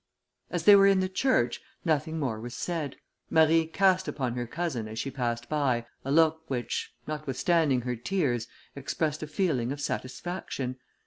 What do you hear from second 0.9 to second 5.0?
the church, nothing more was said. Marie cast upon her cousin, as